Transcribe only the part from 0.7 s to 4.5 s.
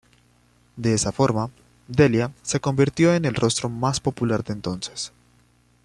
De esa forma, Delia se convirtió en el rostro más popular